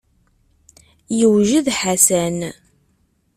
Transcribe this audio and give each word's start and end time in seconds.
Yewjed 1.17 1.67
Ḥasan. 1.79 2.39